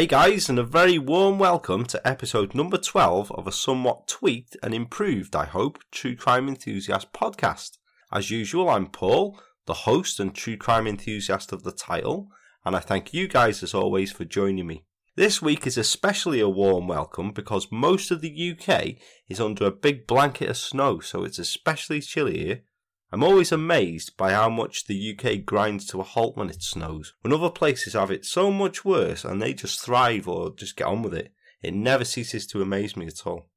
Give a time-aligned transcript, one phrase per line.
[0.00, 4.56] Hey guys, and a very warm welcome to episode number 12 of a somewhat tweaked
[4.62, 7.76] and improved, I hope, True Crime Enthusiast podcast.
[8.10, 12.28] As usual, I'm Paul, the host and true crime enthusiast of the title,
[12.64, 14.86] and I thank you guys as always for joining me.
[15.16, 18.94] This week is especially a warm welcome because most of the UK
[19.28, 22.62] is under a big blanket of snow, so it's especially chilly here.
[23.12, 27.14] I'm always amazed by how much the UK grinds to a halt when it snows,
[27.22, 30.86] when other places have it so much worse and they just thrive or just get
[30.86, 31.32] on with it.
[31.60, 33.50] It never ceases to amaze me at all.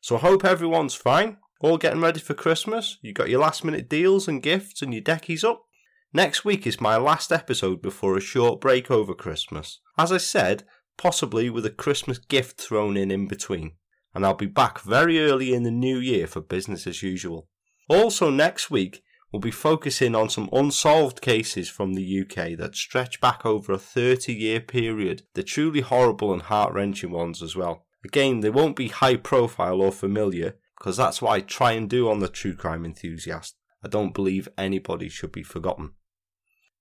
[0.00, 2.98] So I hope everyone's fine, all getting ready for Christmas.
[3.02, 5.64] You got your last minute deals and gifts and your deckies up.
[6.12, 9.80] Next week is my last episode before a short break over Christmas.
[9.98, 10.64] As I said,
[10.96, 13.72] possibly with a Christmas gift thrown in in between.
[14.14, 17.48] And I'll be back very early in the new year for business as usual.
[17.92, 23.20] Also, next week, we'll be focusing on some unsolved cases from the UK that stretch
[23.20, 25.24] back over a 30 year period.
[25.34, 27.84] The truly horrible and heart wrenching ones as well.
[28.02, 32.08] Again, they won't be high profile or familiar, because that's what I try and do
[32.08, 33.56] on the True Crime Enthusiast.
[33.84, 35.90] I don't believe anybody should be forgotten.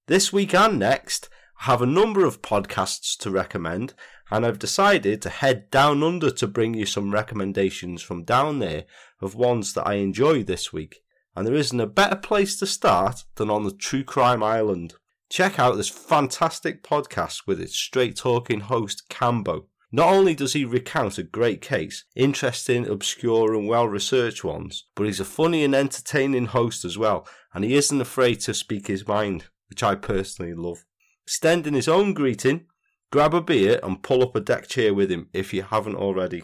[0.07, 1.27] This week and next,
[1.65, 3.93] have a number of podcasts to recommend,
[4.31, 8.85] and I've decided to head down under to bring you some recommendations from down there
[9.19, 11.03] of ones that I enjoy this week.
[11.35, 14.95] And there isn't a better place to start than on the True Crime Island.
[15.29, 19.65] Check out this fantastic podcast with its straight talking host, Cambo.
[19.91, 25.05] Not only does he recount a great case, interesting, obscure, and well researched ones, but
[25.05, 29.07] he's a funny and entertaining host as well, and he isn't afraid to speak his
[29.07, 30.85] mind, which I personally love.
[31.25, 32.65] Extending his own greeting,
[33.11, 36.43] grab a beer and pull up a deck chair with him if you haven't already.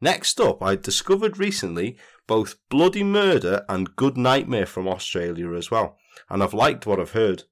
[0.00, 5.98] Next up, I discovered recently both Bloody Murder and Good Nightmare from Australia as well,
[6.28, 7.44] and I've liked what I've heard.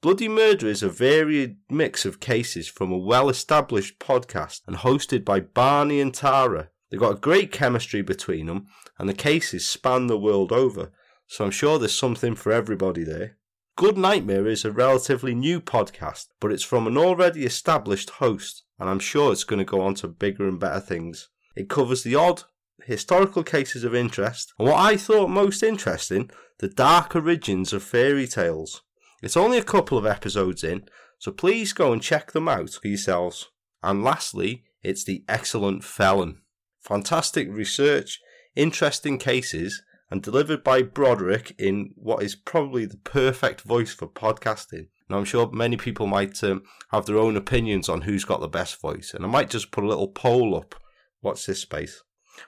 [0.00, 5.24] Bloody Murder is a varied mix of cases from a well established podcast and hosted
[5.24, 6.70] by Barney and Tara.
[6.90, 8.66] They've got a great chemistry between them,
[8.98, 10.92] and the cases span the world over,
[11.26, 13.38] so I'm sure there's something for everybody there.
[13.76, 18.88] Good Nightmare is a relatively new podcast, but it's from an already established host, and
[18.88, 21.28] I'm sure it's going to go on to bigger and better things.
[21.56, 22.44] It covers the odd,
[22.84, 26.30] historical cases of interest, and what I thought most interesting,
[26.60, 28.82] the dark origins of fairy tales.
[29.24, 30.84] It's only a couple of episodes in,
[31.18, 33.50] so please go and check them out for yourselves.
[33.82, 36.42] And lastly, it's the excellent Felon.
[36.80, 38.20] Fantastic research,
[38.54, 39.82] interesting cases,
[40.14, 44.86] and delivered by Broderick in what is probably the perfect voice for podcasting.
[45.10, 48.46] Now, I'm sure many people might um, have their own opinions on who's got the
[48.46, 50.76] best voice, and I might just put a little poll up.
[51.20, 52.00] What's this space.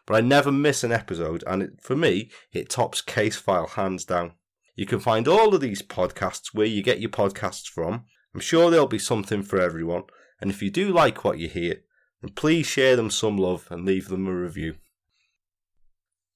[0.06, 4.04] But I never miss an episode, and it, for me, it tops Case File hands
[4.04, 4.34] down.
[4.76, 8.04] You can find all of these podcasts where you get your podcasts from.
[8.32, 10.04] I'm sure there'll be something for everyone,
[10.40, 11.82] and if you do like what you hear,
[12.22, 14.76] then please share them some love and leave them a review.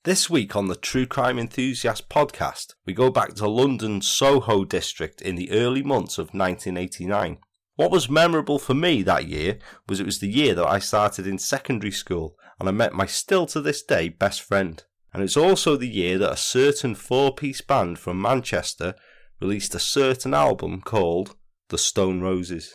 [0.04, 5.20] This week on the True Crime Enthusiast podcast, we go back to London's Soho district
[5.20, 7.36] in the early months of 1989.
[7.76, 11.26] What was memorable for me that year was it was the year that I started
[11.26, 14.82] in secondary school and I met my still to this day best friend.
[15.12, 18.94] And it's also the year that a certain four piece band from Manchester
[19.38, 21.36] released a certain album called
[21.68, 22.74] The Stone Roses.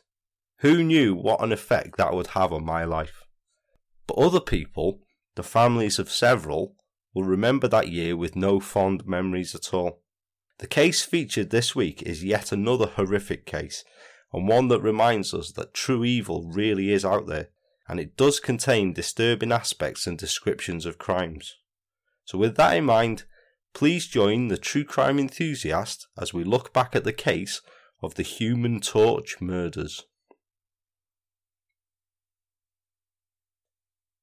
[0.59, 3.23] Who knew what an effect that would have on my life?
[4.05, 4.99] But other people,
[5.33, 6.75] the families of several,
[7.15, 10.01] will remember that year with no fond memories at all.
[10.59, 13.83] The case featured this week is yet another horrific case,
[14.33, 17.49] and one that reminds us that true evil really is out there,
[17.87, 21.55] and it does contain disturbing aspects and descriptions of crimes.
[22.25, 23.23] So, with that in mind,
[23.73, 27.61] please join the true crime enthusiast as we look back at the case
[28.01, 30.05] of the Human Torch murders.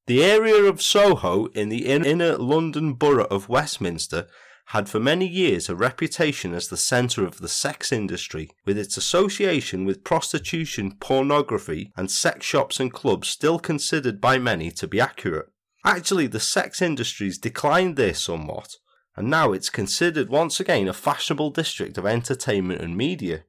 [0.07, 4.27] The area of Soho in the inner London borough of Westminster
[4.67, 8.97] had for many years a reputation as the centre of the sex industry, with its
[8.97, 15.01] association with prostitution, pornography, and sex shops and clubs still considered by many to be
[15.01, 15.47] accurate.
[15.85, 18.77] Actually, the sex industry's declined there somewhat,
[19.17, 23.45] and now it's considered once again a fashionable district of entertainment and media.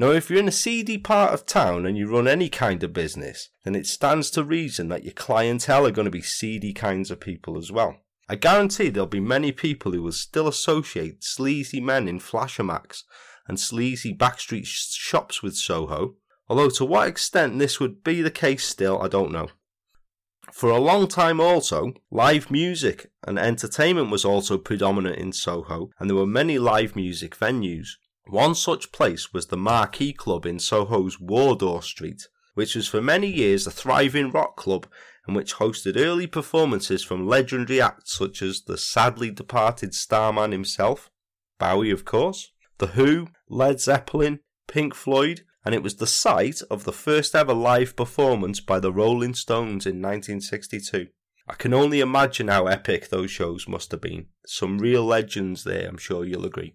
[0.00, 2.92] Now, if you're in a seedy part of town and you run any kind of
[2.92, 7.10] business, then it stands to reason that your clientele are going to be seedy kinds
[7.10, 7.96] of people as well.
[8.28, 13.02] I guarantee there'll be many people who will still associate sleazy men in flasher macs
[13.48, 16.14] and sleazy backstreet shops with Soho,
[16.48, 19.48] although to what extent this would be the case still, I don't know.
[20.52, 26.08] For a long time also, live music and entertainment was also predominant in Soho, and
[26.08, 27.88] there were many live music venues.
[28.28, 33.26] One such place was the Marquee Club in Soho's Wardour Street, which was for many
[33.26, 34.86] years a thriving rock club
[35.26, 41.10] and which hosted early performances from legendary acts such as the sadly departed Starman himself,
[41.58, 46.84] Bowie of course, The Who, Led Zeppelin, Pink Floyd, and it was the site of
[46.84, 51.06] the first ever live performance by the Rolling Stones in 1962.
[51.48, 54.26] I can only imagine how epic those shows must have been.
[54.46, 56.74] Some real legends there, I'm sure you'll agree.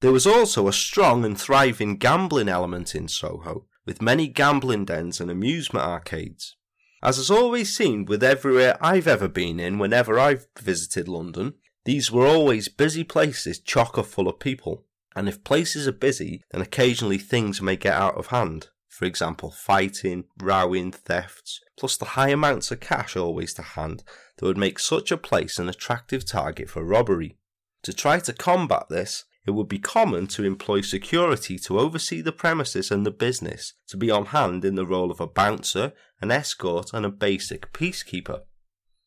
[0.00, 5.20] There was also a strong and thriving gambling element in Soho, with many gambling dens
[5.20, 6.56] and amusement arcades.
[7.02, 11.54] As has always seemed with everywhere I've ever been in whenever I've visited London,
[11.84, 14.84] these were always busy places chock full of people.
[15.14, 18.68] And if places are busy, then occasionally things may get out of hand.
[18.88, 24.02] For example, fighting, rowing, thefts, plus the high amounts of cash always to hand
[24.36, 27.38] that would make such a place an attractive target for robbery.
[27.84, 32.32] To try to combat this, it would be common to employ security to oversee the
[32.32, 36.30] premises and the business, to be on hand in the role of a bouncer, an
[36.30, 38.40] escort, and a basic peacekeeper.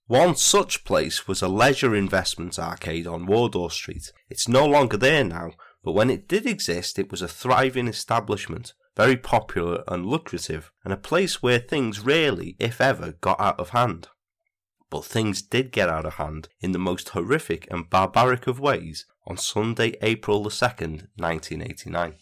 [0.08, 4.12] One such place was a leisure investment arcade on Wardour Street.
[4.30, 5.52] It's no longer there now,
[5.84, 10.92] but when it did exist, it was a thriving establishment very popular and lucrative, and
[10.92, 14.10] a place where things rarely, if ever, got out of hand.
[14.90, 19.06] But things did get out of hand in the most horrific and barbaric of ways
[19.30, 22.16] on Sunday, April the 2nd, 1989.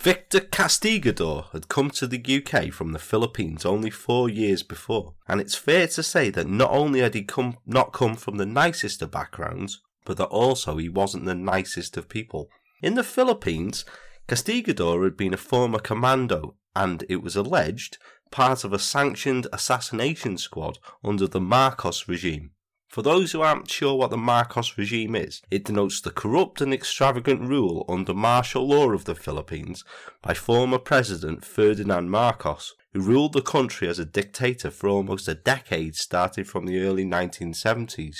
[0.00, 5.40] Victor Castigador had come to the UK from the Philippines only four years before, and
[5.40, 9.02] it's fair to say that not only had he come, not come from the nicest
[9.02, 12.48] of backgrounds, but that also he wasn't the nicest of people.
[12.80, 13.84] In the Philippines,
[14.28, 17.98] Castigador had been a former commando and, it was alleged,
[18.30, 22.52] part of a sanctioned assassination squad under the Marcos regime.
[22.88, 26.72] For those who aren't sure what the Marcos regime is, it denotes the corrupt and
[26.72, 29.84] extravagant rule under martial law of the Philippines
[30.22, 35.34] by former President Ferdinand Marcos, who ruled the country as a dictator for almost a
[35.34, 38.16] decade starting from the early 1970s.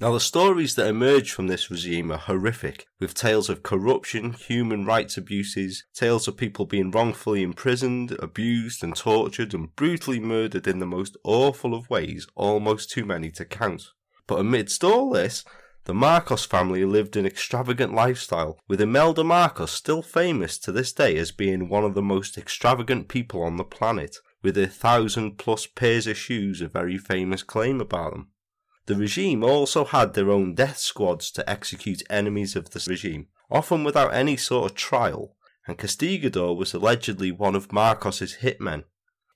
[0.00, 4.86] Now, the stories that emerge from this regime are horrific, with tales of corruption, human
[4.86, 10.78] rights abuses, tales of people being wrongfully imprisoned, abused, and tortured, and brutally murdered in
[10.78, 13.90] the most awful of ways, almost too many to count.
[14.28, 15.44] But amidst all this,
[15.86, 21.16] the Marcos family lived an extravagant lifestyle, with Imelda Marcos still famous to this day
[21.16, 25.66] as being one of the most extravagant people on the planet, with her thousand plus
[25.66, 28.28] pairs of shoes a very famous claim about them.
[28.84, 33.82] The regime also had their own death squads to execute enemies of the regime, often
[33.82, 38.84] without any sort of trial, and Castigador was allegedly one of Marcos's hitmen.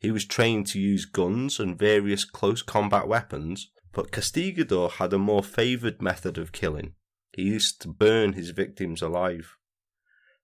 [0.00, 5.18] He was trained to use guns and various close combat weapons, but Castigador had a
[5.18, 6.94] more favoured method of killing.
[7.32, 9.56] He used to burn his victims alive.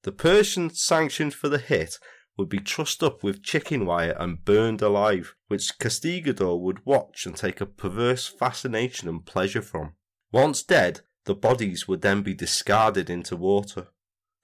[0.02, 1.98] The person sanctioned for the hit
[2.36, 7.36] would be trussed up with chicken wire and burned alive, which Castigador would watch and
[7.36, 9.94] take a perverse fascination and pleasure from.
[10.30, 13.88] Once dead, the bodies would then be discarded into water.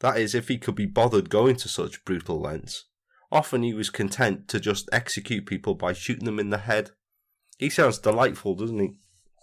[0.01, 2.87] That is, if he could be bothered going to such brutal lengths.
[3.31, 6.91] Often he was content to just execute people by shooting them in the head.
[7.59, 8.95] He sounds delightful, doesn't he?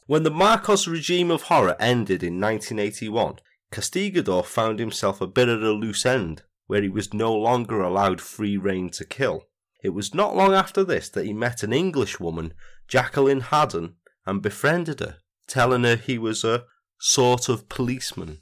[0.06, 3.40] When the Marcos regime of horror ended in 1981,
[3.72, 8.22] Castigador found himself a bit at a loose end where he was no longer allowed
[8.22, 9.48] free rein to kill.
[9.84, 12.54] It was not long after this that he met an English woman,
[12.88, 16.64] Jacqueline Haddon, and befriended her, telling her he was a
[16.98, 18.40] sort of policeman.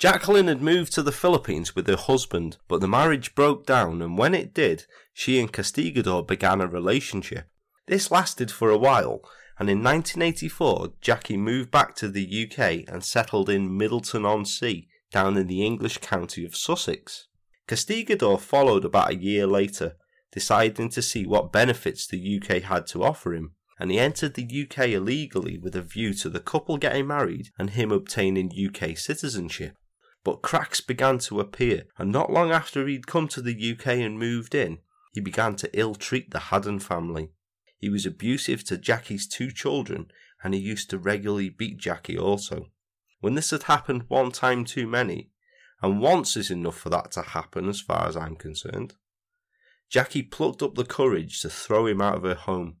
[0.00, 4.18] Jacqueline had moved to the Philippines with her husband, but the marriage broke down, and
[4.18, 7.46] when it did, she and Castigador began a relationship.
[7.92, 9.20] This lasted for a while,
[9.58, 14.88] and in 1984, Jackie moved back to the UK and settled in Middleton on Sea,
[15.10, 17.26] down in the English county of Sussex.
[17.68, 19.96] Castigador followed about a year later,
[20.30, 24.66] deciding to see what benefits the UK had to offer him, and he entered the
[24.66, 29.76] UK illegally with a view to the couple getting married and him obtaining UK citizenship.
[30.24, 34.18] But cracks began to appear, and not long after he'd come to the UK and
[34.18, 34.78] moved in,
[35.12, 37.32] he began to ill treat the Haddon family.
[37.82, 40.10] He was abusive to Jackie's two children,
[40.42, 42.70] and he used to regularly beat Jackie also
[43.22, 45.30] when this had happened one time too many,
[45.80, 48.94] and once is enough for that to happen as far as I'm concerned.
[49.88, 52.78] Jackie plucked up the courage to throw him out of her home.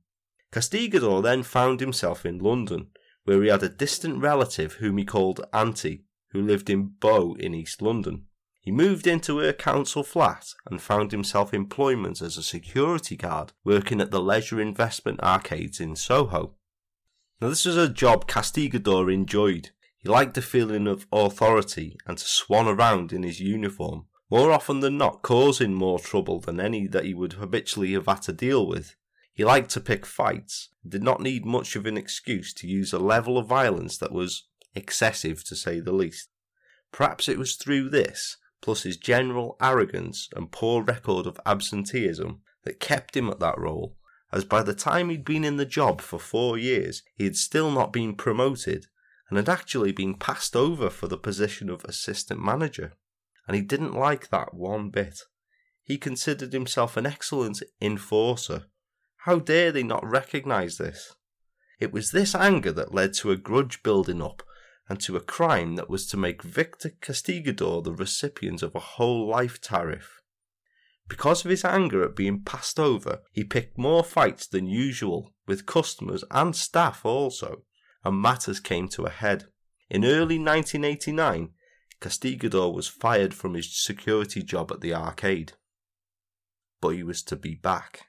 [0.50, 2.88] Castigador then found himself in London,
[3.24, 7.54] where he had a distant relative whom he called Auntie, who lived in Bow in
[7.54, 8.26] East London.
[8.62, 14.00] He moved into her council flat and found himself employment as a security guard working
[14.00, 16.54] at the leisure investment arcades in Soho.
[17.40, 22.24] Now, this was a job Castigador enjoyed, he liked the feeling of authority and to
[22.24, 27.04] swan around in his uniform, more often than not causing more trouble than any that
[27.04, 28.94] he would habitually have had to deal with.
[29.32, 32.92] He liked to pick fights, and did not need much of an excuse to use
[32.92, 36.28] a level of violence that was excessive to say the least.
[36.92, 42.80] Perhaps it was through this, plus his general arrogance and poor record of absenteeism, that
[42.80, 43.96] kept him at that role,
[44.32, 47.70] as by the time he'd been in the job for four years, he had still
[47.70, 48.86] not been promoted
[49.28, 52.92] and had actually been passed over for the position of assistant manager.
[53.46, 55.20] And he didn't like that one bit.
[55.82, 58.66] He considered himself an excellent enforcer.
[59.24, 61.14] How dare they not recognize this?
[61.80, 64.42] It was this anger that led to a grudge building up
[64.88, 69.28] and to a crime that was to make Victor Castigador the recipient of a whole
[69.28, 70.20] life tariff.
[71.08, 75.66] Because of his anger at being passed over, he picked more fights than usual, with
[75.66, 77.64] customers and staff also,
[78.04, 79.46] and matters came to a head.
[79.90, 81.50] In early 1989,
[82.00, 85.52] Castigador was fired from his security job at the arcade.
[86.80, 88.06] But he was to be back.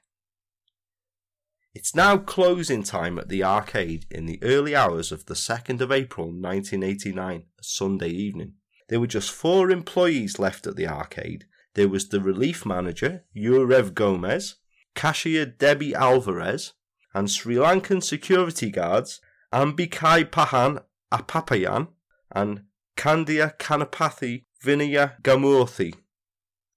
[1.74, 5.90] It's now closing time at the arcade in the early hours of the 2nd of
[5.90, 8.52] April 1989, a Sunday evening.
[8.88, 11.46] There were just four employees left at the arcade.
[11.74, 14.54] There was the relief manager, Yurev Gomez,
[14.94, 16.74] cashier Debbie Alvarez,
[17.12, 19.20] and Sri Lankan security guards
[19.52, 20.80] Ambikai Pahan
[21.12, 21.88] Apapayan
[22.30, 22.66] and
[22.96, 25.94] Kandia Kanapathy Vinaya Gamurthy.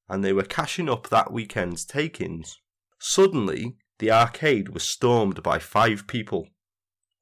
[0.10, 2.60] And they were cashing up that weekend's take-ins.
[2.98, 6.48] Suddenly, the arcade was stormed by five people.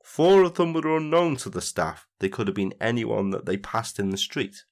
[0.03, 3.57] Four of them were unknown to the staff, they could have been anyone that they
[3.57, 4.63] passed in the street.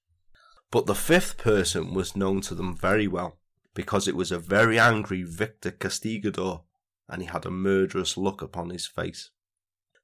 [0.71, 3.39] But the fifth person was known to them very well,
[3.73, 6.63] because it was a very angry Victor Castigador,
[7.07, 9.31] and he had a murderous look upon his face.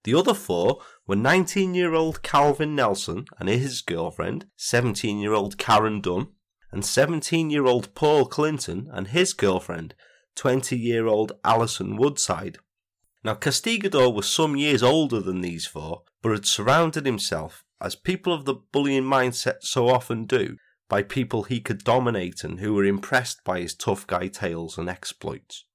[0.03, 5.58] The other four were 19 year old Calvin Nelson and his girlfriend, 17 year old
[5.58, 6.29] Karen Dunn,
[6.72, 9.96] and 17 year old Paul Clinton and his girlfriend,
[10.39, 12.60] 20 year old Alison Woodside.
[13.25, 18.31] Now, Castigador was some years older than these four, but had surrounded himself, as people
[18.31, 20.55] of the bullying mindset so often do,
[20.88, 24.88] by people he could dominate and who were impressed by his tough guy tales and
[24.88, 25.65] exploits.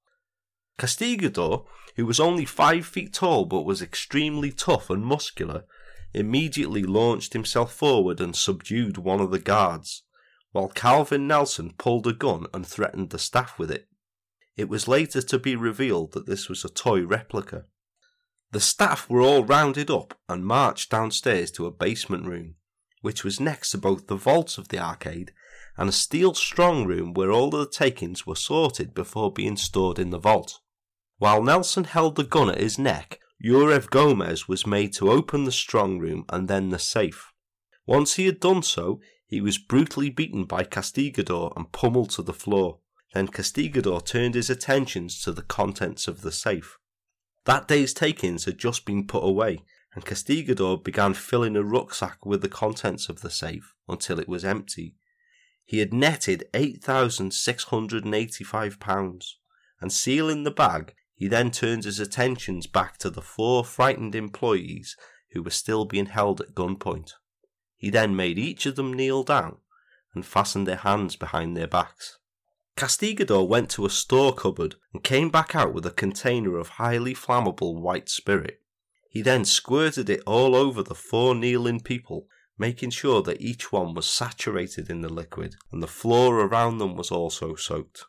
[0.78, 1.66] Castigador,
[1.96, 5.64] who was only five feet tall but was extremely tough and muscular,
[6.14, 10.04] immediately launched himself forward and subdued one of the guards,
[10.52, 13.88] while Calvin Nelson pulled a gun and threatened the staff with it.
[14.56, 17.64] It was later to be revealed that this was a toy replica.
[18.52, 22.54] The staff were all rounded up and marched downstairs to a basement room,
[23.00, 25.32] which was next to both the vaults of the arcade
[25.76, 30.10] and a steel strong room where all the takings were sorted before being stored in
[30.10, 30.60] the vault.
[31.18, 35.52] While Nelson held the gun at his neck, Yurev Gomez was made to open the
[35.52, 37.32] strong room and then the safe.
[37.86, 42.32] Once he had done so, he was brutally beaten by Castigador and pummeled to the
[42.32, 42.78] floor.
[43.14, 46.78] Then Castigador turned his attentions to the contents of the safe.
[47.44, 49.60] That day's takings had just been put away,
[49.94, 54.44] and Castigador began filling a rucksack with the contents of the safe until it was
[54.44, 54.96] empty.
[55.64, 59.34] He had netted £8,685,
[59.80, 64.96] and sealing the bag, he then turned his attentions back to the four frightened employees
[65.30, 67.12] who were still being held at gunpoint.
[67.76, 69.58] He then made each of them kneel down
[70.14, 72.18] and fastened their hands behind their backs.
[72.76, 77.14] Castigador went to a store cupboard and came back out with a container of highly
[77.14, 78.60] flammable white spirit.
[79.08, 82.26] He then squirted it all over the four kneeling people,
[82.58, 86.96] making sure that each one was saturated in the liquid and the floor around them
[86.96, 88.04] was also soaked.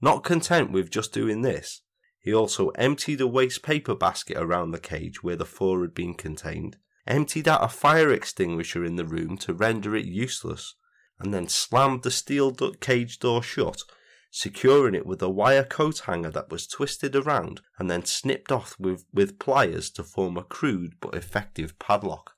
[0.00, 1.80] Not content with just doing this,
[2.20, 6.12] he also emptied a waste paper basket around the cage where the four had been
[6.12, 6.76] contained,
[7.06, 10.74] emptied out a fire extinguisher in the room to render it useless,
[11.18, 13.82] and then slammed the steel cage door shut,
[14.30, 18.76] securing it with a wire coat hanger that was twisted around and then snipped off
[18.78, 22.32] with, with pliers to form a crude but effective padlock.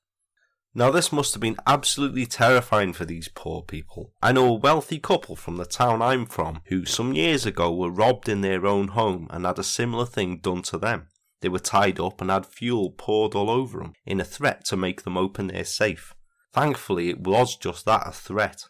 [0.74, 4.12] Now, this must have been absolutely terrifying for these poor people.
[4.22, 7.90] I know a wealthy couple from the town I'm from who some years ago were
[7.90, 11.08] robbed in their own home and had a similar thing done to them.
[11.40, 14.76] They were tied up and had fuel poured all over them in a threat to
[14.76, 16.14] make them open their safe.
[16.58, 18.64] Thankfully, it was just that a threat.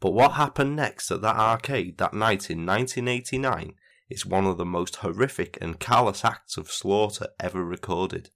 [0.00, 3.74] But what happened next at that arcade that night in 1989
[4.08, 8.30] is one of the most horrific and callous acts of slaughter ever recorded.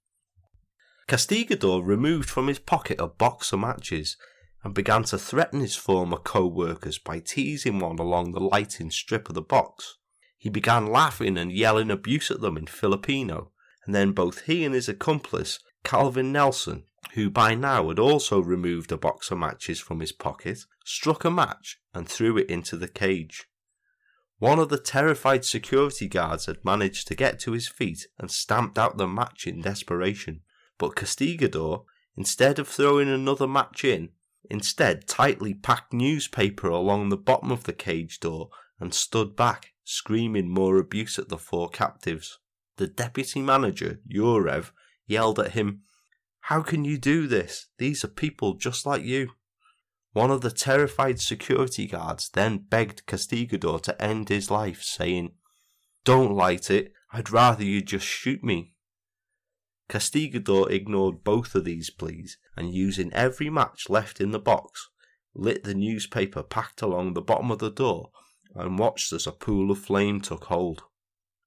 [1.08, 4.16] Castigador removed from his pocket a box of matches
[4.62, 9.34] and began to threaten his former co-workers by teasing one along the lighting strip of
[9.34, 9.96] the box.
[10.38, 13.50] He began laughing and yelling abuse at them in Filipino,
[13.84, 18.90] and then both he and his accomplice, Calvin Nelson, who by now had also removed
[18.90, 22.88] a box of matches from his pocket, struck a match and threw it into the
[22.88, 23.46] cage.
[24.38, 28.78] One of the terrified security guards had managed to get to his feet and stamped
[28.78, 30.40] out the match in desperation,
[30.76, 31.84] but Castigador,
[32.16, 34.10] instead of throwing another match in,
[34.50, 40.48] instead tightly packed newspaper along the bottom of the cage door and stood back, screaming
[40.48, 42.38] more abuse at the four captives.
[42.76, 44.72] The deputy manager, Yurev,
[45.06, 45.82] yelled at him,
[46.48, 47.68] How can you do this?
[47.78, 49.30] These are people just like you.
[50.12, 55.32] One of the terrified security guards then begged Castigador to end his life, saying,
[56.04, 58.74] Don't light it, I'd rather you just shoot me.
[59.88, 64.90] Castigador ignored both of these pleas and, using every match left in the box,
[65.34, 68.10] lit the newspaper packed along the bottom of the door
[68.54, 70.82] and watched as a pool of flame took hold.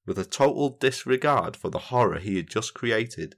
[0.08, 3.36] With a total disregard for the horror he had just created,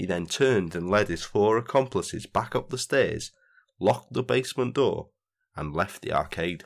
[0.00, 3.32] he then turned and led his four accomplices back up the stairs
[3.78, 5.10] locked the basement door,
[5.54, 6.64] and left the arcade.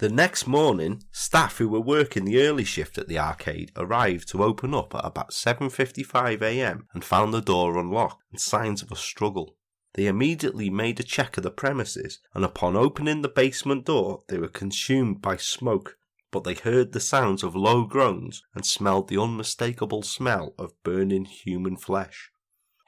[0.00, 4.42] The next morning, staff who were working the early shift at the arcade arrived to
[4.42, 6.88] open up at about 7:55 a.m.
[6.92, 9.56] and found the door unlocked and signs of a struggle.
[9.94, 14.38] They immediately made a check of the premises, and upon opening the basement door, they
[14.38, 15.96] were consumed by smoke.
[16.32, 21.26] But they heard the sounds of low groans and smelled the unmistakable smell of burning
[21.26, 22.31] human flesh.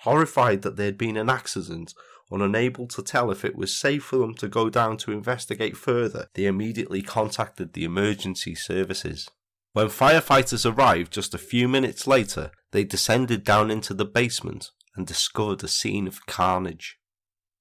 [0.04, 1.94] Horrified that there had been an accident,
[2.30, 5.78] and unable to tell if it was safe for them to go down to investigate
[5.78, 9.30] further, they immediately contacted the emergency services.
[9.72, 15.06] When firefighters arrived just a few minutes later, they descended down into the basement and
[15.06, 16.98] discovered a scene of carnage.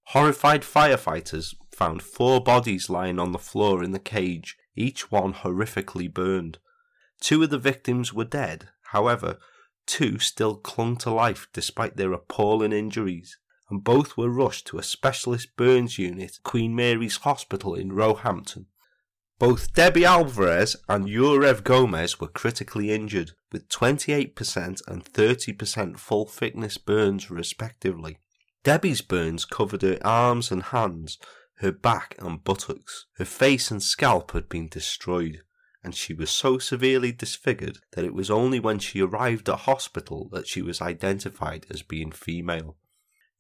[0.08, 6.14] Horrified firefighters found four bodies lying on the floor in the cage, each one horrifically
[6.14, 6.58] burned.
[7.22, 9.38] Two of the victims were dead, however,
[9.86, 13.38] two still clung to life despite their appalling injuries
[13.70, 18.68] and both were rushed to a specialist burns unit Queen Mary's Hospital in Roehampton.
[19.40, 26.78] Both Debbie Alvarez and Yurev Gomez were critically injured, with 28% and 30% full thickness
[26.78, 28.20] burns respectively.
[28.64, 31.18] Debbie's burns covered her arms and hands,
[31.56, 33.08] her back and buttocks.
[33.18, 35.42] Her face and scalp had been destroyed,
[35.84, 40.30] and she was so severely disfigured that it was only when she arrived at hospital
[40.32, 42.78] that she was identified as being female.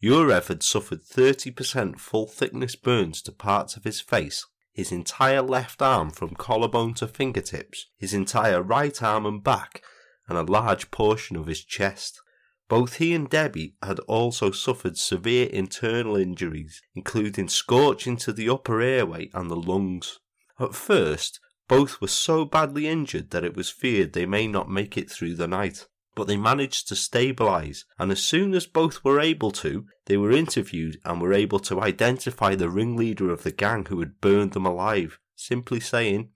[0.03, 5.81] Yurev had suffered 30% full thickness burns to parts of his face, his entire left
[5.81, 9.81] arm from collarbone to fingertips, his entire right arm and back,
[10.27, 12.19] and a large portion of his chest.
[12.67, 18.81] Both he and Debbie had also suffered severe internal injuries, including scorching to the upper
[18.81, 20.19] airway and the lungs.
[20.59, 24.97] At first, both were so badly injured that it was feared they may not make
[24.97, 29.19] it through the night but they managed to stabilize, and as soon as both were
[29.19, 33.85] able to, they were interviewed and were able to identify the ringleader of the gang
[33.85, 36.29] who had burned them alive, simply saying,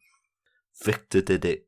[0.83, 1.67] Victor did it.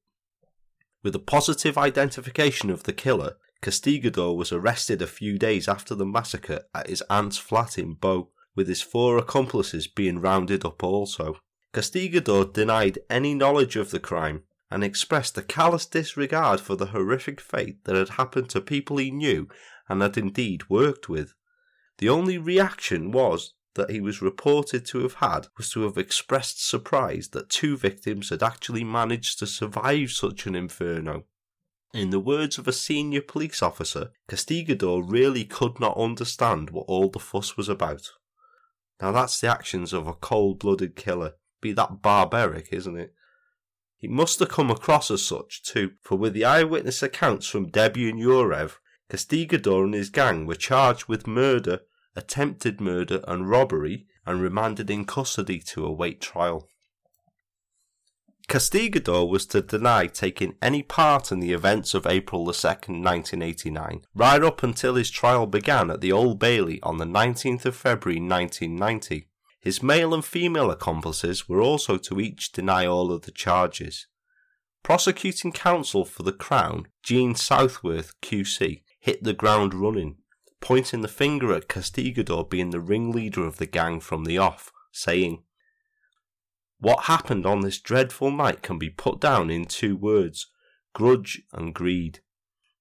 [1.03, 6.05] With a positive identification of the killer, Castigador was arrested a few days after the
[6.05, 11.37] massacre at his aunt's flat in Bow, with his four accomplices being rounded up also.
[11.71, 17.39] Castigador denied any knowledge of the crime and expressed a callous disregard for the horrific
[17.39, 19.47] fate that had happened to people he knew
[19.88, 21.34] and had indeed worked with.
[21.99, 26.67] The only reaction was that he was reported to have had was to have expressed
[26.67, 31.25] surprise that two victims had actually managed to survive such an inferno.
[31.93, 37.10] In the words of a senior police officer, Castigador really could not understand what all
[37.10, 38.10] the fuss was about.
[39.01, 41.34] Now that's the actions of a cold blooded killer.
[41.61, 43.13] Be that barbaric, isn't it?
[43.97, 48.09] He must have come across as such too, for with the eyewitness accounts from Debbie
[48.09, 48.77] and Yurev,
[49.09, 51.81] Castigador and his gang were charged with murder,
[52.15, 56.69] attempted murder, and robbery, and remanded in custody to await trial.
[58.47, 64.05] Castigador was to deny taking any part in the events of April the 2nd, 1989,
[64.15, 68.19] right up until his trial began at the Old Bailey on the 19th of February
[68.19, 69.28] 1990.
[69.59, 74.07] His male and female accomplices were also to each deny all of the charges.
[74.83, 80.17] Prosecuting counsel for the Crown, Jean Southworth QC, hit the ground running,
[80.61, 85.43] pointing the finger at Castigador being the ringleader of the gang from the off, saying,
[86.79, 90.47] What happened on this dreadful night can be put down in two words
[90.93, 92.19] grudge and greed.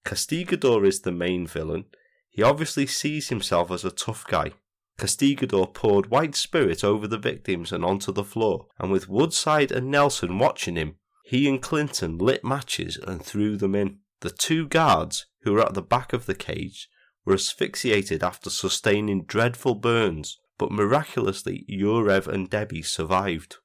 [0.04, 1.84] Castigador is the main villain.
[2.30, 4.52] He obviously sees himself as a tough guy,
[4.98, 9.90] Castigador poured white spirit over the victims and onto the floor, and with Woodside and
[9.90, 13.98] Nelson watching him, he and Clinton lit matches and threw them in.
[14.20, 16.88] The two guards, who were at the back of the cage,
[17.24, 23.56] were asphyxiated after sustaining dreadful burns, but miraculously Yurev and Debbie survived.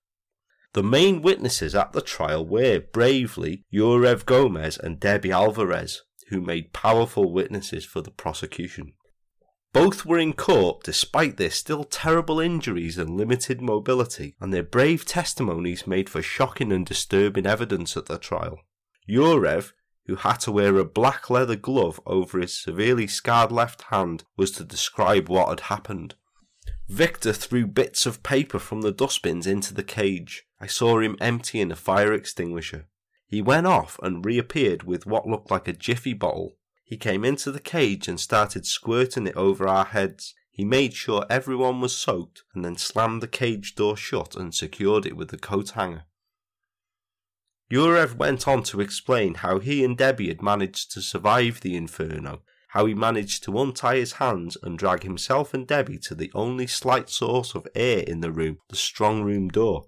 [0.74, 6.74] The main witnesses at the trial were bravely Yurev Gomez and Debbie Alvarez, who made
[6.74, 8.94] powerful witnesses for the prosecution.
[9.74, 15.04] Both were in court despite their still terrible injuries and limited mobility, and their brave
[15.04, 18.60] testimonies made for shocking and disturbing evidence at the trial.
[19.10, 19.74] Yurev,
[20.06, 24.52] who had to wear a black leather glove over his severely scarred left hand, was
[24.52, 26.14] to describe what had happened.
[26.88, 30.44] Victor threw bits of paper from the dustbins into the cage.
[30.60, 32.88] I saw him emptying a fire extinguisher.
[33.26, 36.58] He went off and reappeared with what looked like a jiffy bottle.
[36.84, 40.34] He came into the cage and started squirting it over our heads.
[40.52, 45.06] He made sure everyone was soaked and then slammed the cage door shut and secured
[45.06, 46.06] it with the coat hanger.
[47.72, 52.42] Yurev went on to explain how he and Debbie had managed to survive the inferno,
[52.68, 56.68] how he managed to untie his hands and drag himself and Debbie to the only
[56.68, 59.88] slight source of air in the room, the strong room door.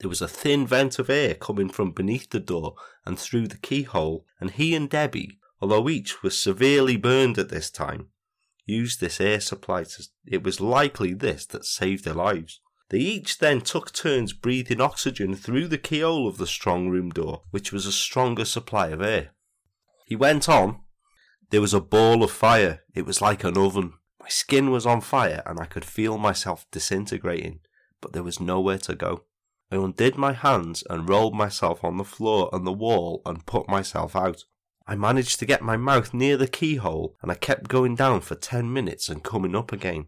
[0.00, 2.74] There was a thin vent of air coming from beneath the door
[3.06, 7.70] and through the keyhole, and he and Debbie, although each was severely burned at this
[7.70, 8.06] time,
[8.66, 12.60] used this air supply to, it was likely this that saved their lives.
[12.90, 17.44] They each then took turns breathing oxygen through the keyhole of the strong room door,
[17.50, 19.30] which was a stronger supply of air.
[20.04, 20.80] He went on.
[21.48, 22.82] There was a ball of fire.
[22.94, 23.94] It was like an oven.
[24.20, 27.60] My skin was on fire and I could feel myself disintegrating,
[28.02, 29.24] but there was nowhere to go.
[29.72, 33.66] I undid my hands and rolled myself on the floor and the wall and put
[33.66, 34.44] myself out.
[34.86, 38.34] I managed to get my mouth near the keyhole and I kept going down for
[38.34, 40.06] ten minutes and coming up again.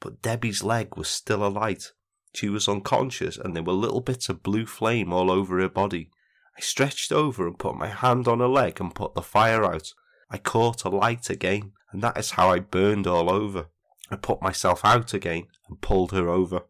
[0.00, 1.92] But Debbie's leg was still alight.
[2.34, 6.10] She was unconscious and there were little bits of blue flame all over her body.
[6.56, 9.92] I stretched over and put my hand on her leg and put the fire out.
[10.28, 13.66] I caught a light again, and that is how I burned all over.
[14.10, 16.62] I put myself out again and pulled her over.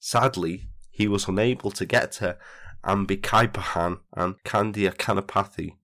[0.00, 2.38] Sadly, he was unable to get her.
[2.84, 5.76] Ambikaipahan and Kandia Kanapathy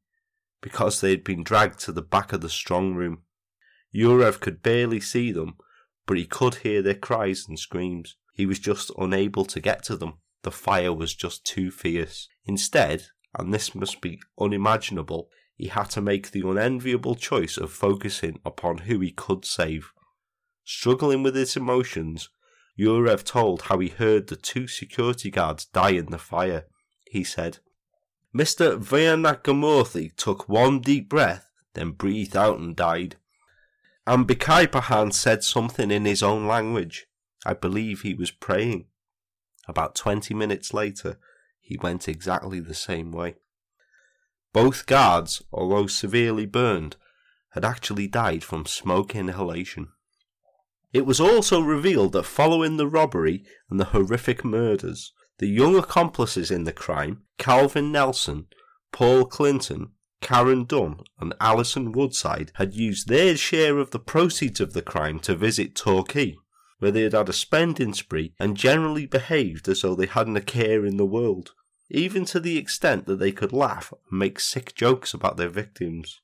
[0.62, 3.22] because they had been dragged to the back of the strong room.
[3.94, 5.54] Yurev could barely see them,
[6.06, 8.16] but he could hear their cries and screams.
[8.34, 10.14] He was just unable to get to them.
[10.42, 12.28] The fire was just too fierce.
[12.44, 13.06] Instead,
[13.38, 18.78] and this must be unimaginable, he had to make the unenviable choice of focusing upon
[18.78, 19.90] who he could save.
[20.64, 22.30] Struggling with his emotions,
[22.78, 26.64] Yurev told how he heard the two security guards die in the fire.
[27.10, 27.58] He said,
[28.34, 28.78] Mr.
[28.78, 33.16] Vayanakamurthy took one deep breath, then breathed out and died.
[34.06, 37.06] Ambikaipahan said something in his own language.
[37.44, 38.86] I believe he was praying.
[39.66, 41.18] About twenty minutes later,
[41.60, 43.36] he went exactly the same way.
[44.52, 46.96] Both guards, although severely burned,
[47.50, 49.88] had actually died from smoke inhalation.
[50.92, 56.50] It was also revealed that following the robbery and the horrific murders, the young accomplices
[56.50, 58.46] in the crime, Calvin Nelson,
[58.92, 64.74] Paul Clinton, Karen Dunn, and Alison Woodside, had used their share of the proceeds of
[64.74, 66.36] the crime to visit Torquay,
[66.78, 70.42] where they had had a spending spree and generally behaved as though they hadn't a
[70.42, 71.54] care in the world,
[71.88, 76.20] even to the extent that they could laugh and make sick jokes about their victims.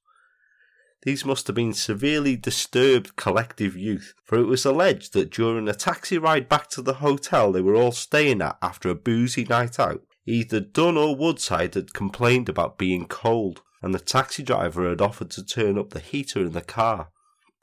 [1.07, 5.73] These must have been severely disturbed collective youth, for it was alleged that during a
[5.73, 9.79] taxi ride back to the hotel they were all staying at after a boozy night
[9.79, 15.01] out, either Dunn or Woodside had complained about being cold, and the taxi driver had
[15.01, 17.11] offered to turn up the heater in the car.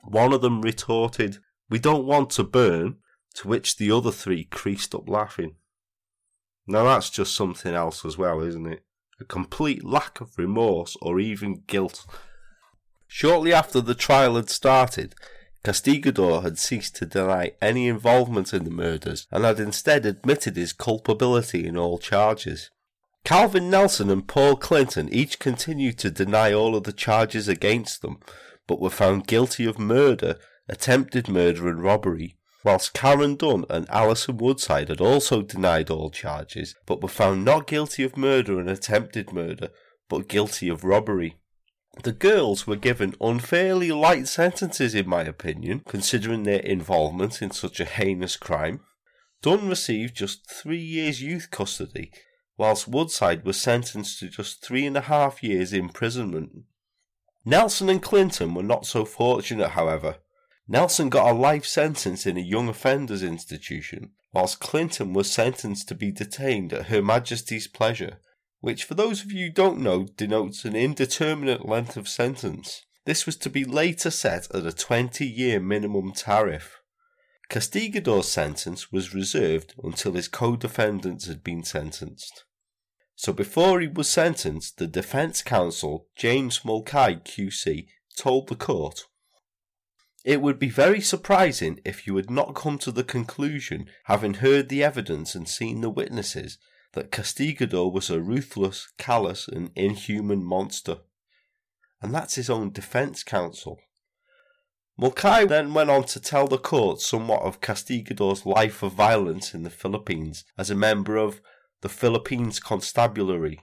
[0.05, 2.99] One of them retorted, We don't want to burn,
[3.35, 5.57] to which the other three creased up laughing.
[6.65, 8.85] Now that's just something else as well, isn't it?
[9.19, 12.05] A complete lack of remorse or even guilt
[13.15, 15.13] Shortly after the trial had started,
[15.63, 20.73] Castigador had ceased to deny any involvement in the murders and had instead admitted his
[20.73, 22.71] culpability in all charges.
[23.23, 28.17] Calvin Nelson and Paul Clinton each continued to deny all of the charges against them,
[28.65, 34.37] but were found guilty of murder, attempted murder, and robbery, whilst Karen Dunn and Alison
[34.37, 39.31] Woodside had also denied all charges, but were found not guilty of murder and attempted
[39.31, 39.69] murder,
[40.09, 41.35] but guilty of robbery.
[42.01, 47.79] The girls were given unfairly light sentences, in my opinion, considering their involvement in such
[47.79, 48.79] a heinous crime.
[49.43, 52.11] Dunn received just three years youth custody,
[52.57, 56.63] whilst Woodside was sentenced to just three and a half years imprisonment.
[57.45, 60.17] Nelson and Clinton were not so fortunate, however.
[60.67, 65.95] Nelson got a life sentence in a young offenders institution, whilst Clinton was sentenced to
[65.95, 68.19] be detained at Her Majesty's pleasure
[68.63, 72.85] which, for those of you who don't know, denotes an indeterminate length of sentence.
[73.03, 76.79] This was to be later set at a 20 year minimum tariff.
[77.49, 82.45] Castigador's sentence was reserved until his co defendants had been sentenced.
[83.17, 89.07] So before he was sentenced, the defence counsel, James Mulcahy QC, told the court
[90.23, 94.69] it would be very surprising if you had not come to the conclusion, having heard
[94.69, 96.59] the evidence and seen the witnesses,
[96.93, 100.99] that Castigador was a ruthless, callous, and inhuman monster.
[102.01, 103.79] And that's his own defence counsel.
[104.97, 109.63] Mulcahy then went on to tell the court somewhat of Castigador's life of violence in
[109.63, 111.41] the Philippines as a member of
[111.81, 113.59] the Philippines Constabulary,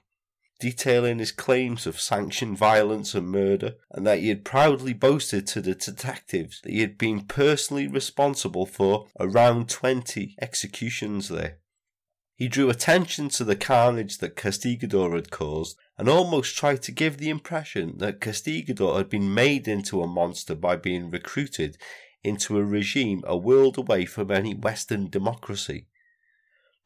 [0.59, 5.61] detailing his claims of sanctioned violence and murder, and that he had proudly boasted to
[5.61, 11.59] the detectives that he had been personally responsible for around 20 executions there.
[12.41, 17.19] He drew attention to the carnage that Castigador had caused and almost tried to give
[17.19, 21.79] the impression that Castigador had been made into a monster by being recruited
[22.25, 25.87] into a regime a world away from any Western democracy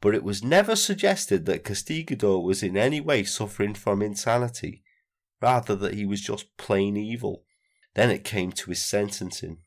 [0.05, 4.83] but it was never suggested that Castigador was in any way suffering from insanity,
[5.41, 7.43] rather that he was just plain evil.
[7.95, 9.63] Then it came to his sentencing.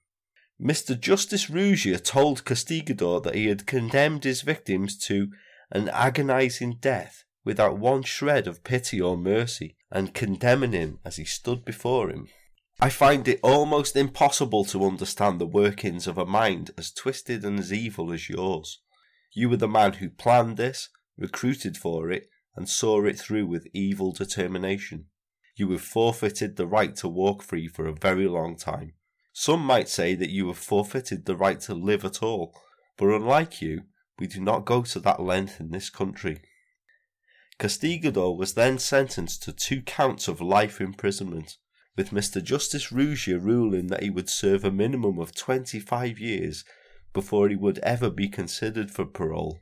[0.62, 0.96] Mr.
[0.96, 5.32] Justice Rougier told Castigador that he had condemned his victims to
[5.70, 11.24] an agonizing death without one shred of pity or mercy, and condemning him as he
[11.24, 12.28] stood before him.
[12.80, 17.58] I find it almost impossible to understand the workings of a mind as twisted and
[17.58, 18.80] as evil as yours.
[19.32, 23.66] You were the man who planned this, recruited for it, and saw it through with
[23.72, 25.06] evil determination.
[25.56, 28.92] You have forfeited the right to walk free for a very long time.
[29.32, 32.52] Some might say that you have forfeited the right to live at all,
[32.96, 33.82] but unlike you,
[34.18, 36.40] we do not go to that length in this country.
[37.58, 41.56] Castigador was then sentenced to two counts of life imprisonment,
[41.96, 42.42] with Mr.
[42.42, 46.64] Justice Rougier ruling that he would serve a minimum of 25 years
[47.12, 49.58] before he would ever be considered for parole.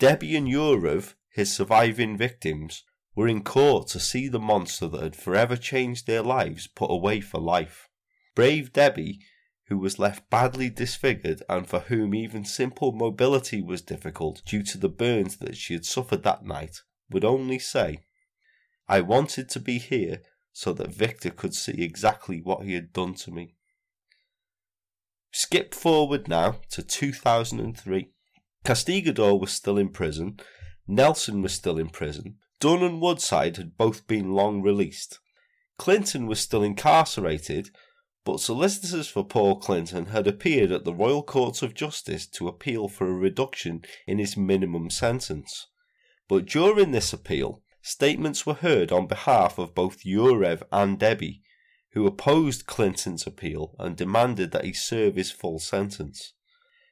[0.00, 2.82] Debbie and Yurev, his surviving victims,
[3.14, 7.20] were in court to see the monster that had forever changed their lives put away
[7.20, 7.88] for life.
[8.34, 9.20] Brave Debbie,
[9.68, 14.78] who was left badly disfigured and for whom even simple mobility was difficult due to
[14.78, 17.98] the burns that she had suffered that night, would only say,
[18.88, 23.14] I wanted to be here so that Victor could see exactly what he had done
[23.14, 23.54] to me.
[25.30, 28.10] Skip forward now to 2003.
[28.64, 30.40] Castigador was still in prison,
[30.86, 35.20] Nelson was still in prison, Dunn and Woodside had both been long released.
[35.76, 37.70] Clinton was still incarcerated,
[38.28, 42.86] but solicitors for Paul Clinton had appeared at the Royal Courts of Justice to appeal
[42.86, 45.68] for a reduction in his minimum sentence.
[46.28, 51.40] But during this appeal, statements were heard on behalf of both Yurev and Debbie,
[51.92, 56.34] who opposed Clinton's appeal and demanded that he serve his full sentence.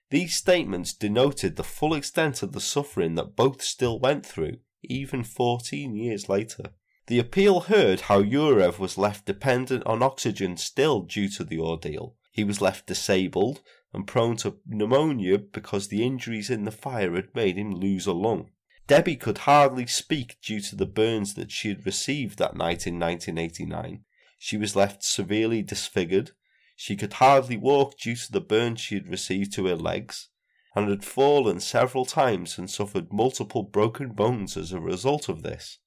[0.09, 5.22] These statements denoted the full extent of the suffering that both still went through, even
[5.22, 6.70] 14 years later.
[7.07, 12.16] The appeal heard how Yurev was left dependent on oxygen still due to the ordeal.
[12.33, 17.35] He was left disabled and prone to pneumonia because the injuries in the fire had
[17.35, 18.51] made him lose a lung.
[18.87, 22.99] Debbie could hardly speak due to the burns that she had received that night in
[22.99, 24.05] 1989,
[24.38, 26.33] she was left severely disfigured.
[26.77, 30.29] She could hardly walk due to the burns she had received to her legs,
[30.75, 35.79] and had fallen several times and suffered multiple broken bones as a result of this.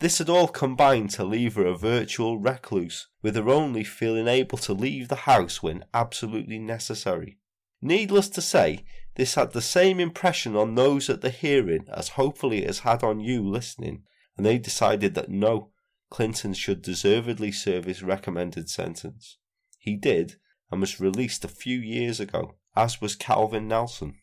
[0.00, 4.58] This had all combined to leave her a virtual recluse, with her only feeling able
[4.58, 7.38] to leave the house when absolutely necessary.
[7.80, 12.62] Needless to say, this had the same impression on those at the hearing as hopefully
[12.62, 14.02] it has had on you listening,
[14.36, 15.70] and they decided that no,
[16.10, 19.38] Clinton should deservedly serve his recommended sentence.
[19.78, 20.36] He did,
[20.70, 24.16] and was released a few years ago, as was Calvin Nelson.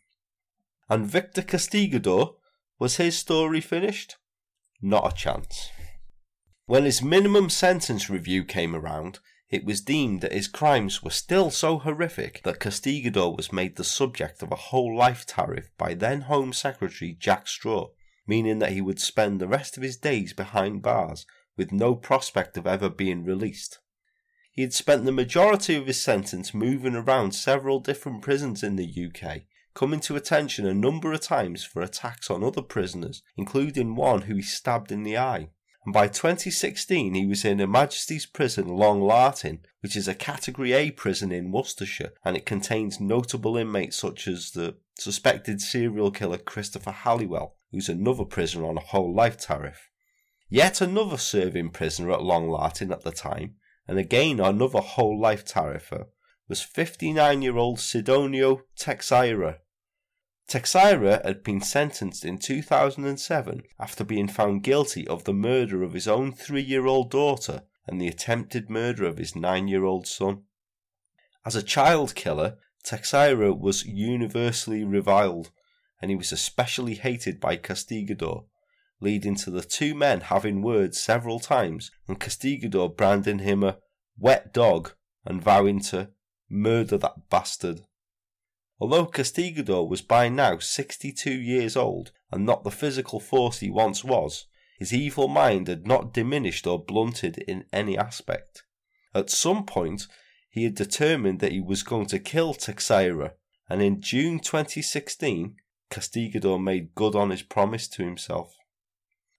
[0.90, 2.34] And Victor Castigador,
[2.78, 4.18] was his story finished?
[4.82, 5.70] Not a chance.
[6.66, 11.52] When his minimum sentence review came around, it was deemed that his crimes were still
[11.52, 16.22] so horrific that Castigador was made the subject of a whole life tariff by then
[16.22, 17.90] Home Secretary Jack Straw,
[18.26, 21.26] meaning that he would spend the rest of his days behind bars
[21.58, 23.80] with no prospect of ever being released.
[24.54, 28.86] He had spent the majority of his sentence moving around several different prisons in the
[28.86, 29.42] UK,
[29.74, 34.36] coming to attention a number of times for attacks on other prisoners, including one who
[34.36, 35.50] he stabbed in the eye.
[35.84, 40.74] And by 2016, he was in Her Majesty's Prison Long Lartin, which is a Category
[40.74, 46.38] A prison in Worcestershire, and it contains notable inmates such as the suspected serial killer
[46.38, 49.90] Christopher Halliwell, who's another prisoner on a whole life tariff.
[50.50, 53.56] Yet another serving prisoner at Long Lartin at the time,
[53.88, 56.08] and again another whole life tariffer,
[56.52, 59.60] was 59 year old Sidonio Teixeira.
[60.50, 66.10] Teixeira had been sentenced in 2007 after being found guilty of the murder of his
[66.10, 70.42] own three year old daughter and the attempted murder of his nine year old son.
[71.46, 75.52] As a child killer, Teixeira was universally reviled,
[76.02, 78.44] and he was especially hated by Castigador,
[79.00, 83.78] leading to the two men having words several times and Castigador branding him a
[84.20, 84.92] wet dog
[85.26, 86.10] and vowing to
[86.52, 87.82] murder that bastard.
[88.80, 94.04] Although Castigador was by now 62 years old and not the physical force he once
[94.04, 94.46] was,
[94.80, 98.64] his evil mind had not diminished or blunted in any aspect.
[99.14, 100.08] At some point,
[100.50, 103.34] he had determined that he was going to kill Teixeira,
[103.70, 105.56] and in June 2016,
[105.90, 108.56] Castigador made good on his promise to himself.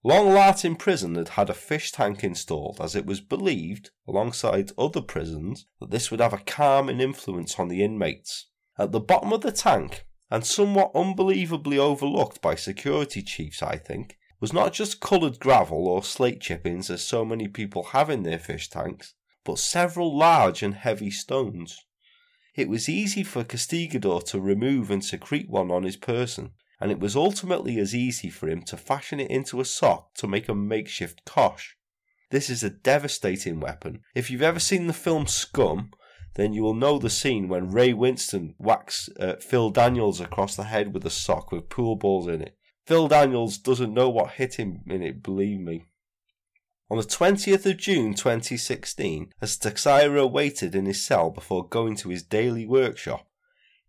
[0.04, 5.00] Long Lartin prison had had a fish tank installed as it was believed, alongside other
[5.00, 8.48] prisons, that this would have a calming influence on the inmates.
[8.76, 14.18] At the bottom of the tank, and somewhat unbelievably overlooked by security chiefs, I think,
[14.40, 18.40] was not just coloured gravel or slate chippings as so many people have in their
[18.40, 21.78] fish tanks, but several large and heavy stones.
[22.56, 26.98] It was easy for Castigador to remove and secrete one on his person, and it
[26.98, 30.54] was ultimately as easy for him to fashion it into a sock to make a
[30.54, 31.76] makeshift kosh.
[32.30, 34.00] This is a devastating weapon.
[34.16, 35.92] If you've ever seen the film Scum,
[36.34, 40.64] then you will know the scene when Ray Winstone whacks uh, Phil Daniels across the
[40.64, 42.56] head with a sock with pool balls in it.
[42.84, 45.84] Phil Daniels doesn't know what hit him in it, believe me.
[46.90, 52.08] On the 20th of June 2016, as Teixeira waited in his cell before going to
[52.08, 53.28] his daily workshop,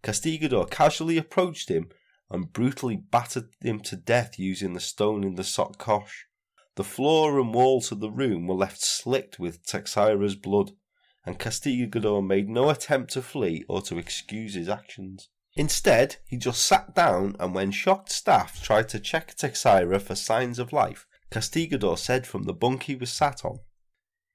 [0.04, 1.90] Castigador casually approached him
[2.34, 5.78] and brutally battered him to death using the stone in the sock.
[6.76, 10.72] The floor and walls of the room were left slicked with Teixeira's blood,
[11.26, 15.30] and Castigador made no attempt to flee or to excuse his actions.
[15.56, 20.58] Instead, he just sat down and when shocked staff tried to check Teixeira for signs
[20.58, 23.60] of life, Castigador said from the bunk he was sat on.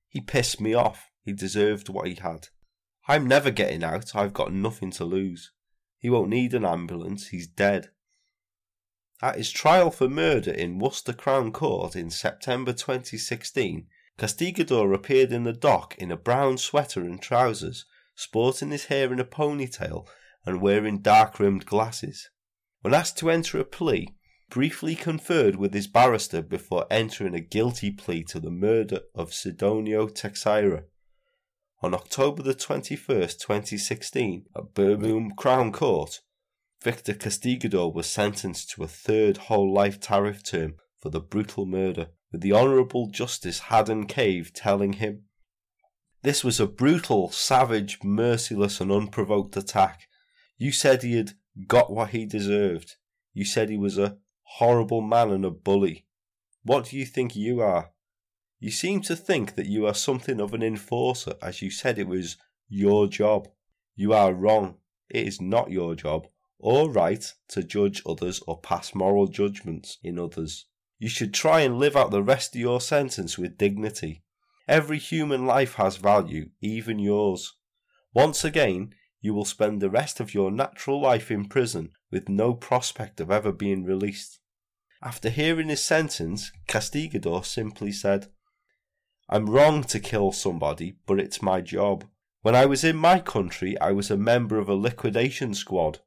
[0.08, 1.10] He pissed me off.
[1.24, 2.48] He deserved what he had.
[3.08, 4.14] I'm never getting out.
[4.14, 5.50] I've got nothing to lose.
[5.98, 7.28] He won't need an ambulance.
[7.28, 7.90] He's dead.
[9.20, 15.44] At his trial for murder in Worcester Crown Court in September 2016, Castigador appeared in
[15.44, 17.84] the dock in a brown sweater and trousers,
[18.14, 20.06] sporting his hair in a ponytail
[20.44, 22.30] and wearing dark rimmed glasses.
[22.82, 24.08] When asked to enter a plea,
[24.50, 30.08] briefly conferred with his barrister before entering a guilty plea to the murder of Sidonio
[30.12, 30.84] Teixeira.
[31.80, 36.20] On October the 21st, 2016, at Birmingham Crown Court,
[36.82, 42.08] Victor Castigador was sentenced to a third whole life tariff term for the brutal murder,
[42.32, 45.26] with the Honourable Justice Haddon Cave telling him,
[46.22, 50.08] This was a brutal, savage, merciless, and unprovoked attack.
[50.56, 51.34] You said he had
[51.68, 52.96] got what he deserved.
[53.32, 56.06] You said he was a horrible man and a bully.
[56.64, 57.92] What do you think you are?
[58.60, 62.08] You seem to think that you are something of an enforcer, as you said it
[62.08, 62.36] was
[62.68, 63.48] your job.
[63.94, 64.76] You are wrong.
[65.08, 66.26] It is not your job
[66.58, 70.66] or right to judge others or pass moral judgments in others.
[70.98, 74.24] You should try and live out the rest of your sentence with dignity.
[74.66, 77.54] Every human life has value, even yours.
[78.12, 82.54] Once again, you will spend the rest of your natural life in prison with no
[82.54, 84.40] prospect of ever being released.
[85.02, 88.28] After hearing his sentence, Castigador simply said,
[89.30, 92.04] I'm wrong to kill somebody, but it's my job.
[92.40, 95.98] When I was in my country, I was a member of a liquidation squad.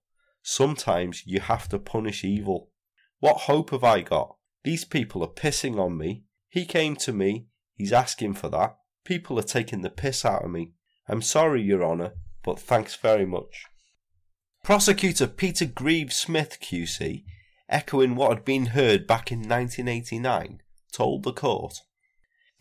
[0.41, 2.71] Sometimes you have to punish evil.
[3.19, 4.37] What hope have I got?
[4.63, 6.23] These people are pissing on me.
[6.49, 7.45] He came to me.
[7.75, 8.77] He's asking for that.
[9.05, 10.71] People are taking the piss out of me.
[11.07, 12.13] I'm sorry, Your Honour,
[12.43, 13.65] but thanks very much.
[14.63, 17.23] Prosecutor Peter Grieve Smith QC,
[17.69, 20.61] echoing what had been heard back in 1989,
[20.91, 21.81] told the court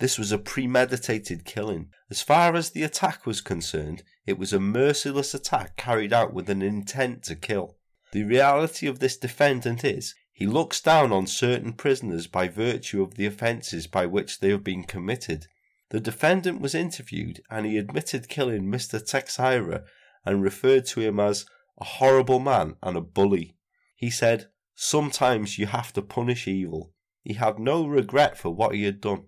[0.01, 1.91] this was a premeditated killing.
[2.11, 6.49] As far as the attack was concerned, it was a merciless attack carried out with
[6.49, 7.77] an intent to kill.
[8.13, 13.17] The reality of this defendant is he looks down on certain prisoners by virtue of
[13.17, 15.47] the offences by which they have been committed.
[15.91, 19.05] The defendant was interviewed and he admitted killing Mr.
[19.05, 19.85] Teixeira
[20.25, 21.45] and referred to him as
[21.79, 23.57] a horrible man and a bully.
[23.97, 26.95] He said, Sometimes you have to punish evil.
[27.23, 29.27] He had no regret for what he had done.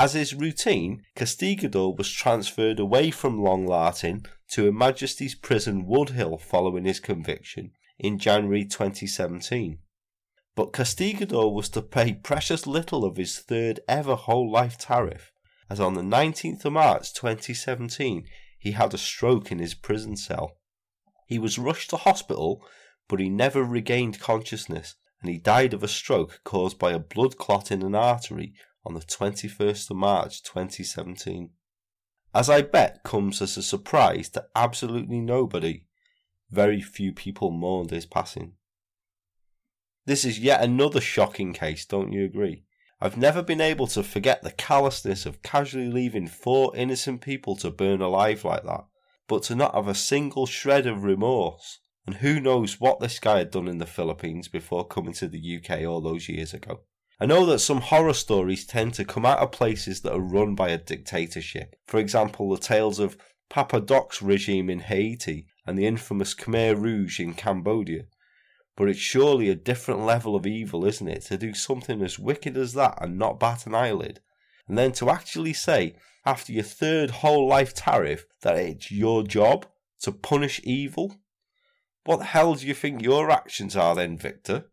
[0.00, 6.40] As is routine, Castigador was transferred away from Long Lartin to Her Majesty's Prison Woodhill
[6.40, 9.78] following his conviction in January 2017.
[10.54, 15.32] But Castigador was to pay precious little of his third ever whole life tariff,
[15.68, 18.24] as on the 19th of March 2017
[18.58, 20.56] he had a stroke in his prison cell.
[21.26, 22.64] He was rushed to hospital,
[23.06, 27.36] but he never regained consciousness and he died of a stroke caused by a blood
[27.36, 28.54] clot in an artery
[28.84, 31.50] on the 21st of March 2017.
[32.34, 35.86] As I bet comes as a surprise to absolutely nobody,
[36.50, 38.54] very few people mourned his passing.
[40.06, 42.64] This is yet another shocking case, don't you agree?
[43.00, 47.70] I've never been able to forget the callousness of casually leaving four innocent people to
[47.70, 48.84] burn alive like that,
[49.26, 51.80] but to not have a single shred of remorse.
[52.06, 55.58] And who knows what this guy had done in the Philippines before coming to the
[55.58, 56.80] UK all those years ago.
[57.22, 60.54] I know that some horror stories tend to come out of places that are run
[60.54, 61.76] by a dictatorship.
[61.86, 63.18] For example, the tales of
[63.50, 68.04] Papa Doc's regime in Haiti and the infamous Khmer Rouge in Cambodia.
[68.74, 72.56] But it's surely a different level of evil, isn't it, to do something as wicked
[72.56, 74.20] as that and not bat an eyelid?
[74.66, 79.66] And then to actually say, after your third whole life tariff, that it's your job
[80.02, 81.16] to punish evil?
[82.04, 84.69] What the hell do you think your actions are then, Victor?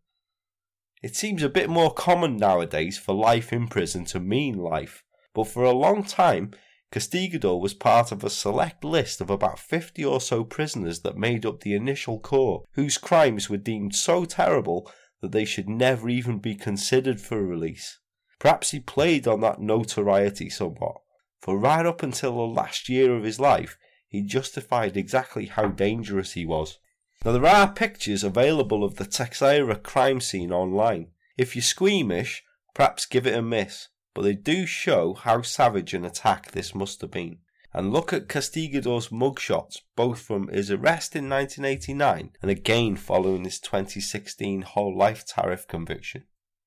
[1.03, 5.45] It seems a bit more common nowadays for life in prison to mean life, but
[5.45, 6.51] for a long time
[6.91, 11.45] Castigador was part of a select list of about 50 or so prisoners that made
[11.45, 14.89] up the initial core, whose crimes were deemed so terrible
[15.21, 17.99] that they should never even be considered for release.
[18.39, 21.01] Perhaps he played on that notoriety somewhat,
[21.41, 23.77] for right up until the last year of his life,
[24.07, 26.79] he justified exactly how dangerous he was.
[27.27, 31.09] Now, there are pictures available of the Teixeira crime scene online.
[31.37, 36.03] If you're squeamish, perhaps give it a miss but they do show how savage an
[36.03, 37.37] attack this must have been.
[37.71, 43.59] And look at Castigador's mugshots, both from his arrest in 1989 and again following his
[43.59, 46.23] 2016 whole life tariff conviction.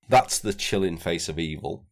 [0.08, 1.88] That's the chilling face of evil.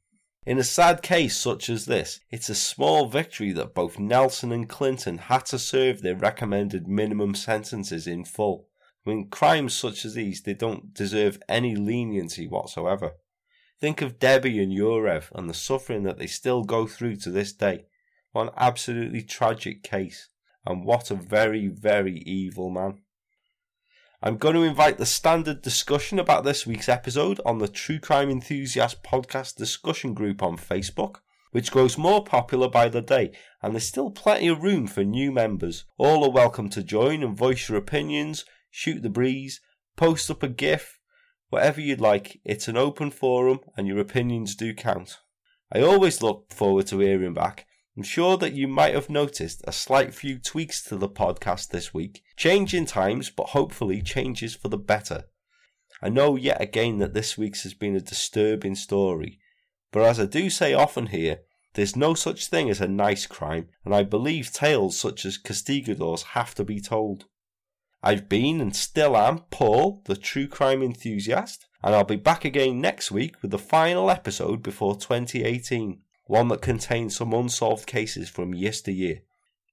[0.46, 4.68] In a sad case such as this, it's a small victory that both Nelson and
[4.68, 8.68] Clinton had to serve their recommended minimum sentences in full.
[9.04, 13.12] When crimes such as these, they don't deserve any leniency whatsoever.
[13.80, 17.52] Think of Debbie and Yurev and the suffering that they still go through to this
[17.52, 17.86] day.
[18.32, 20.28] One absolutely tragic case.
[20.66, 23.02] And what a very, very evil man.
[24.22, 28.30] I'm going to invite the standard discussion about this week's episode on the True Crime
[28.30, 31.16] Enthusiast podcast discussion group on Facebook,
[31.52, 35.30] which grows more popular by the day, and there's still plenty of room for new
[35.30, 35.84] members.
[35.98, 39.60] All are welcome to join and voice your opinions, shoot the breeze,
[39.96, 40.98] post up a GIF,
[41.50, 45.18] Whatever you'd like, it's an open forum and your opinions do count.
[45.72, 47.66] I always look forward to hearing back.
[47.98, 51.92] I'm sure that you might have noticed a slight few tweaks to the podcast this
[51.92, 52.22] week.
[52.36, 55.24] Change in times, but hopefully changes for the better.
[56.00, 59.40] I know yet again that this week's has been a disturbing story,
[59.90, 61.40] but as I do say often here,
[61.74, 66.22] there's no such thing as a nice crime, and I believe tales such as Castigador's
[66.22, 67.24] have to be told.
[68.00, 72.80] I've been and still am Paul, the true crime enthusiast, and I'll be back again
[72.80, 78.54] next week with the final episode before 2018, one that contains some unsolved cases from
[78.54, 79.22] yesteryear.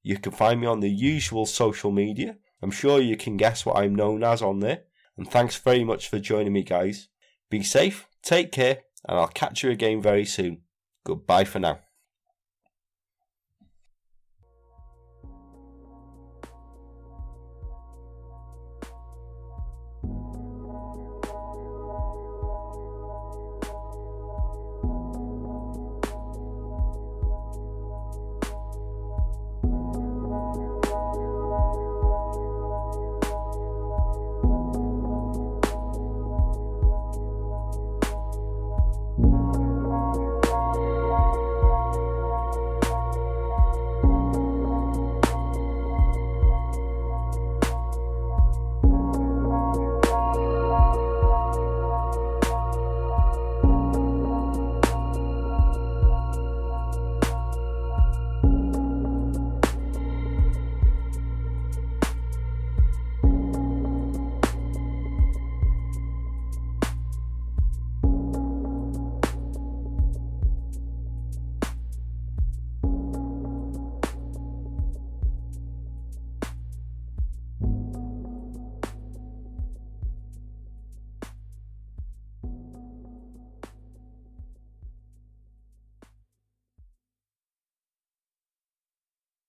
[0.02, 2.38] You can find me on the usual social media.
[2.62, 4.84] I'm sure you can guess what I'm known as on there.
[5.18, 7.10] And thanks very much for joining me, guys.
[7.50, 10.62] Be safe, take care, and I'll catch you again very soon.
[11.04, 11.85] Goodbye for now.